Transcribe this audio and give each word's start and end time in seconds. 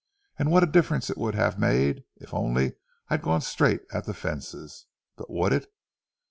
And 0.39 0.49
what 0.49 0.63
a 0.63 0.65
difference 0.65 1.11
it 1.11 1.17
would 1.19 1.35
have 1.35 1.59
made... 1.59 2.05
if 2.15 2.33
only 2.33 2.73
I'd 3.11 3.21
gone 3.21 3.41
straight 3.41 3.81
at 3.93 4.05
the 4.05 4.15
fences. 4.15 4.87
But 5.15 5.29
would 5.29 5.53
it?... 5.53 5.71